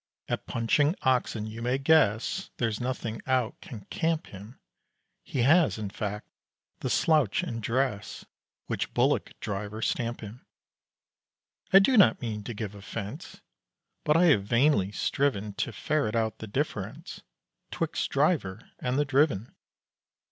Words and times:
At 0.27 0.47
punching 0.47 0.95
oxen 1.03 1.45
you 1.45 1.61
may 1.61 1.77
guess 1.77 2.49
There's 2.57 2.81
nothing 2.81 3.21
out 3.27 3.61
can 3.61 3.81
"camp" 3.91 4.25
him: 4.25 4.59
He 5.23 5.43
has, 5.43 5.77
in 5.77 5.91
fact, 5.91 6.27
the 6.79 6.89
slouch 6.89 7.43
and 7.43 7.61
dress 7.61 8.25
Which 8.65 8.95
bullock 8.95 9.39
driver 9.41 9.79
stamp 9.83 10.21
him. 10.21 10.43
I 11.71 11.77
do 11.77 11.97
not 11.97 12.19
mean 12.19 12.43
to 12.45 12.55
give 12.55 12.73
offence, 12.73 13.41
But 14.03 14.17
I 14.17 14.25
have 14.33 14.43
vainly 14.43 14.91
striven 14.91 15.53
To 15.53 15.71
ferret 15.71 16.15
out 16.15 16.39
the 16.39 16.47
difference 16.47 17.21
'Twixt 17.69 18.09
driver 18.09 18.71
and 18.79 18.97
the 18.97 19.05
driven. 19.05 19.55